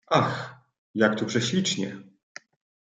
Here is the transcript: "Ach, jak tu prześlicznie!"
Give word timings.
"Ach, 0.07 0.61
jak 0.95 1.19
tu 1.19 1.25
prześlicznie!" 1.25 2.01